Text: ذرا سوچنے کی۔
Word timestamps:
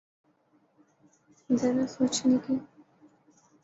ذرا 1.59 1.85
سوچنے 1.95 2.37
کی۔ 2.45 2.55